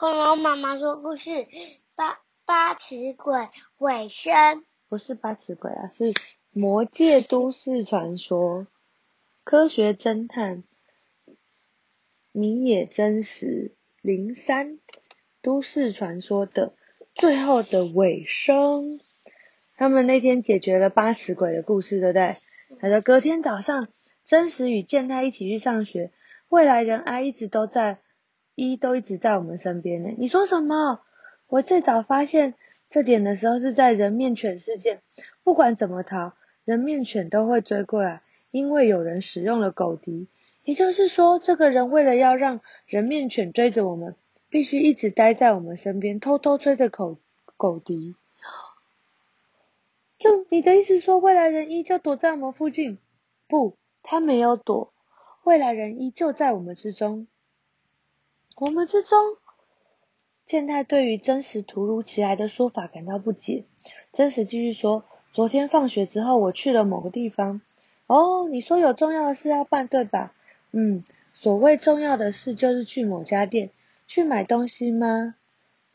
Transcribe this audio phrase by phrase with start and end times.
[0.00, 1.30] 恐龙妈妈说故事
[1.94, 6.14] 八八尺鬼尾声，不是八尺鬼啊，是
[6.52, 8.66] 魔界都市传说，
[9.44, 10.64] 科学侦探
[12.32, 14.78] 米野真实零三
[15.42, 16.72] 都市传说的
[17.12, 19.00] 最后的尾声。
[19.76, 22.36] 他们那天解决了八尺鬼的故事，对不对？
[22.80, 23.88] 他说隔天早上，
[24.24, 26.10] 真实与健太一起去上学，
[26.48, 27.98] 未来人 I 一直都在，
[28.54, 30.10] 一都一直在我们身边呢。
[30.16, 31.00] 你说什么？
[31.46, 32.54] 我最早发现
[32.88, 35.00] 这点的时候是在人面犬事件，
[35.42, 36.34] 不管怎么逃，
[36.64, 40.28] 人面犬都会追过来，因为有人使用了狗笛。
[40.62, 44.14] 也就是说，这个人为了要让人面犬追着我们，
[44.48, 47.16] 必须一直待在我们身边，偷偷吹着狗
[47.56, 48.14] 狗笛。
[50.18, 52.98] 就你的意思说，未来人一就躲在我们附近？
[53.48, 54.92] 不，他没有躲，
[55.42, 57.26] 未来人一就在我们之中。
[58.60, 59.38] 我们之中？
[60.44, 63.64] 健太对于真实突如其来的说法感到不解。
[64.12, 65.02] 真实继续说：
[65.32, 67.62] 昨天放学之后，我去了某个地方。
[68.06, 70.34] 哦，你说有重要的事要办，对吧？
[70.72, 73.70] 嗯，所谓重要的事就是去某家店
[74.06, 75.36] 去买东西吗？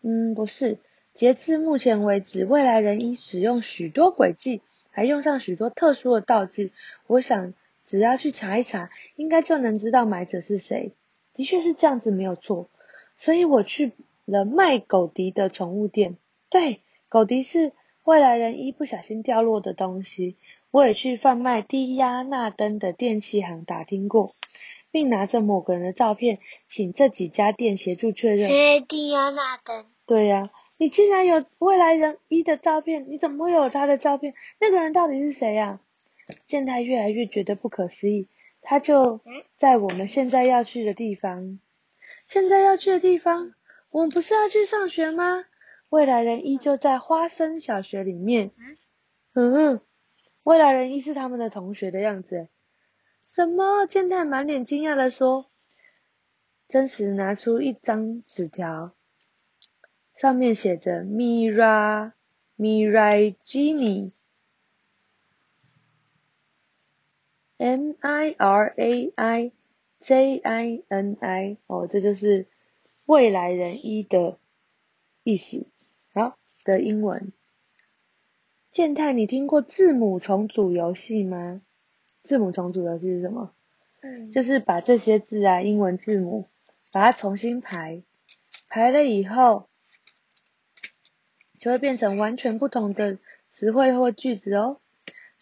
[0.00, 0.78] 嗯，不是。
[1.12, 6.72] 截至目前为止，未来人已使用许多轨迹，还用上许多特殊的道具。
[7.08, 7.52] 我想，
[7.84, 10.92] 只要去查一查，应该就能知道买者是谁。
[11.34, 12.68] 的确是这样子，没有错。
[13.18, 13.92] 所以我去
[14.24, 16.16] 了卖狗笛的宠物店。
[16.48, 17.72] 对，狗笛是
[18.04, 20.36] 未来人一不小心掉落的东西。
[20.70, 24.34] 我也去贩卖低压钠灯的电器行打听过，
[24.90, 28.50] 并拿着某个人的照片，请这几家店协助确认。
[28.88, 29.86] 低压钠灯。
[30.06, 30.50] 对呀。
[30.76, 33.06] 你竟然有未来人一的照片？
[33.08, 34.34] 你怎么会有他的照片？
[34.58, 35.78] 那个人到底是谁呀？
[36.46, 38.26] 健太越来越觉得不可思议。
[38.64, 39.20] 他就
[39.54, 41.60] 在我们现在要去的地方。
[42.24, 43.54] 现在要去的地方？
[43.90, 45.44] 我们不是要去上学吗？
[45.90, 48.50] 未来人依旧在花生小学里面。
[49.34, 49.80] 嗯，
[50.42, 52.48] 未来人一是他们的同学的样子。
[53.28, 53.86] 什么？
[53.86, 55.50] 健太满脸惊讶的说。
[56.66, 58.94] 真实拿出一张纸条。
[60.14, 62.12] 上面写着 Mira
[62.56, 63.36] Mirai
[67.64, 69.52] Jini，M I R A I
[70.00, 72.46] J I N I，哦，这就是
[73.06, 74.38] 未来人一的
[75.22, 75.66] 意思。
[76.12, 77.32] 好，的英文。
[78.70, 81.62] 健太，你听过字母重组游戏吗？
[82.22, 83.54] 字母重组游戏是什么？
[84.02, 86.48] 嗯，就是把这些字啊，英文字母，
[86.92, 88.02] 把它重新排，
[88.68, 89.68] 排了以后。
[91.58, 94.80] 就会变成完全不同的词汇或句子哦。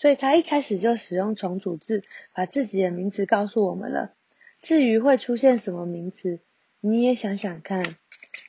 [0.00, 2.02] 所以他一开始就使用重组字，
[2.32, 4.14] 把自己的名字告诉我们了。
[4.62, 6.38] 至于会出现什么名字，
[6.80, 7.84] 你也想想看。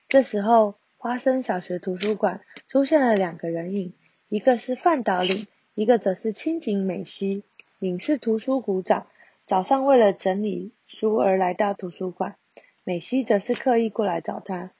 [0.07, 3.91] 这时候，花生小学图书馆出现了两个人影，
[4.29, 5.45] 一个是范岛岭，
[5.75, 7.43] 一个则是清井美希。
[7.79, 9.07] 岭是图书股长，
[9.45, 12.37] 早上为了整理书而来到图书馆，
[12.85, 14.71] 美希则是刻意过来找他。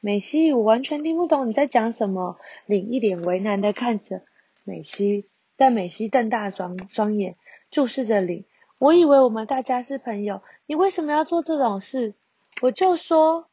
[0.00, 2.40] 美希，我完全听不懂你在讲什么。
[2.66, 4.22] 领一脸为难的看着
[4.64, 5.26] 美希，
[5.58, 7.36] 但美希瞪大双双眼
[7.70, 8.44] 注视着领。
[8.78, 12.14] 我以为我们大家是朋友，你为什么要做这种事？
[12.62, 13.48] 我就说，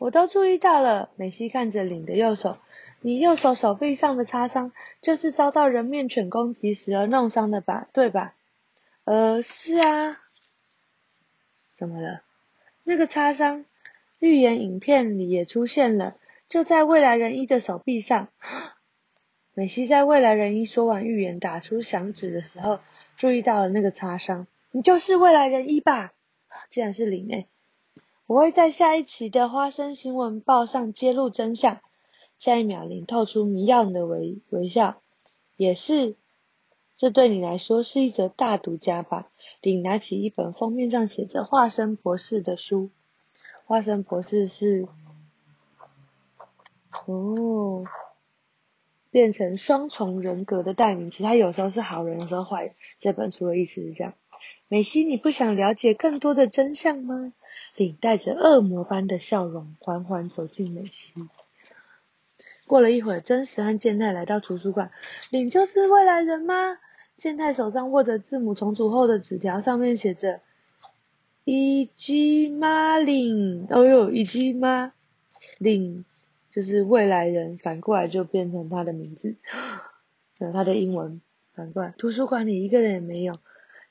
[0.00, 1.10] 我都注意到了。
[1.14, 2.58] 美希看着领的右手，
[3.00, 7.86] 你右手手臂上的擦伤，就是遭到人面犬攻击时而弄伤的吧？
[7.92, 8.34] 对吧？
[9.04, 10.18] 呃，是啊。
[11.72, 12.22] 怎么了？
[12.82, 13.64] 那个擦伤？
[14.18, 16.16] 预言影片里也出现了，
[16.48, 18.26] 就在未来人一的手臂上。
[19.58, 22.78] 美希在未来人一说完预言、打出响指的时候，
[23.16, 24.46] 注意到了那个擦伤。
[24.70, 26.12] 你就是未来人一吧？
[26.70, 27.48] 竟然是林诶！
[28.28, 31.80] 我会在下一期的花生新闻报上揭露真相。
[32.38, 35.02] 下一秒，林透出迷样的微微笑，
[35.56, 36.14] 也是，
[36.94, 39.28] 这对你来说是一则大独家吧？
[39.60, 42.90] 林拿起一本封面上写着“化身博士”的书。
[43.66, 44.86] 花生博士是
[47.06, 47.84] 哦，
[49.10, 51.22] 变成双重人格的代名词。
[51.22, 52.74] 他有时候是好人，有时候坏人。
[53.00, 54.14] 这本书的意思是这样。
[54.68, 57.32] 美希，你不想了解更多的真相吗？
[57.76, 61.14] 领带着恶魔般的笑容，缓缓走进美希。
[62.66, 64.90] 过了一会儿，真实和健太来到图书馆。
[65.30, 66.78] 领就是未来人吗？
[67.16, 70.40] 健太手上握着字母重组后的纸条，上面写着。
[71.44, 74.92] 一吉马林，哦呦，一吉马
[75.56, 76.04] 林
[76.50, 79.36] 就是未来人，反过来就变成他的名字，
[80.38, 81.20] 有他的英文
[81.54, 81.94] 反过来。
[81.98, 83.38] 图书馆里一个人也没有，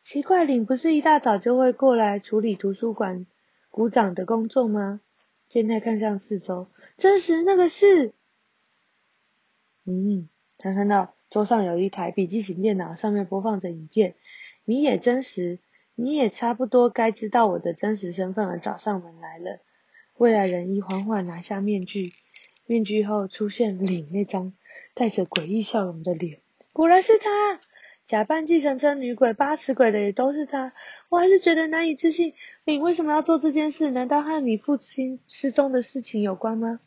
[0.04, 3.26] 奇怪，你不是一大早就会过来处理图书馆
[3.70, 5.02] 股长的工作吗？
[5.48, 6.68] 健太看向四周，
[6.98, 8.12] 真实那个是，
[9.86, 10.28] 嗯，
[10.58, 14.16] 他看到桌上有一台笔记型电脑，上面播放着影片。
[14.66, 15.60] 你也真实，
[15.96, 19.62] 你也差不多该知道我的真实身份而找上门来了。
[20.18, 22.12] 未来人一缓缓拿下面具，
[22.68, 24.54] 面具后出现领那张
[24.94, 26.40] 带着诡异笑容的脸，
[26.74, 27.60] 果然是他。
[28.06, 30.72] 假扮计程车女鬼、八尺鬼的也都是他，
[31.10, 32.34] 我还是觉得难以置信。
[32.64, 33.92] 你为什么要做这件事？
[33.92, 36.80] 难道和你父亲失踪的事情有关吗？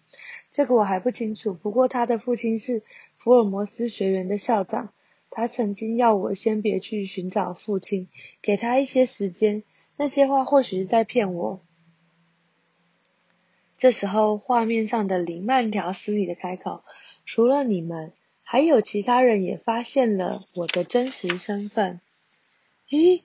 [0.51, 1.53] 这个我还不清楚。
[1.53, 2.83] 不过他的父亲是
[3.19, 4.95] 福尔摩斯学园的校长，
[5.29, 8.09] 他曾经要我先别去寻找父亲，
[8.41, 9.63] 给他一些时间。
[9.99, 11.61] 那些话或许是在骗我。
[13.81, 16.85] 这时候，画面上的林慢条斯理的开口
[17.25, 18.13] ：“除了你们。”
[18.43, 22.01] 还有其他人也发现了我的真实身份。
[22.89, 23.23] 咦？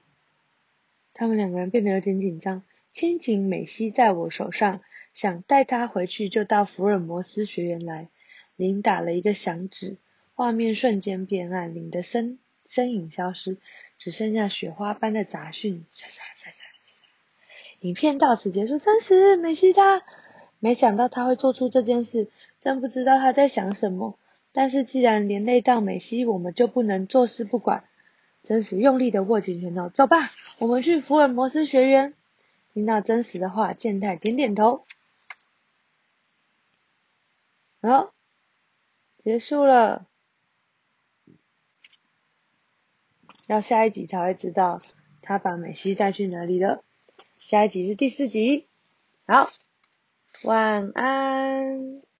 [1.14, 2.62] 他们两个人变得有点紧张。
[2.94, 4.82] 千景美希在我手上，
[5.14, 8.08] 想带她回去就到福尔摩斯学院来。
[8.56, 9.98] 林打了一个响指，
[10.36, 13.58] 画面瞬间变暗，林的身身影消失，
[13.98, 15.86] 只剩下雪花般的杂讯。
[15.92, 17.04] 沙沙沙沙沙。
[17.80, 18.78] 影片到此结束。
[18.78, 20.04] 真实美希她，
[20.60, 22.30] 没想到他会做出这件事，
[22.60, 24.18] 真不知道他在想什么。
[24.52, 27.84] 但是既然连累到美西，我们就不能坐视不管。
[28.44, 30.18] 真实用力的握紧拳头，走吧，
[30.60, 32.14] 我们去福尔摩斯学院。
[32.74, 34.86] 听到真实的话，健太点点头。
[37.82, 38.14] 好，
[39.24, 40.06] 结束了。
[43.48, 44.82] 要下一集才会知道
[45.22, 46.84] 他把美西带去哪里了。
[47.38, 48.68] 下一集是第四集。
[49.28, 49.50] 好，
[50.46, 52.06] 晚安。